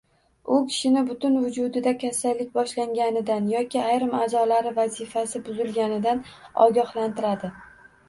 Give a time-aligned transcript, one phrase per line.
[0.53, 6.27] U kishini butun vujudida kasallik boshlaganidan yoki ayrim a’zolar vazifasi buzilganidan
[6.69, 7.57] ogohlantiradi